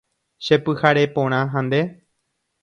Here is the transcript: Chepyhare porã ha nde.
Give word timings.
Chepyhare 0.45 1.03
porã 1.17 1.39
ha 1.53 1.61
nde. 1.67 1.81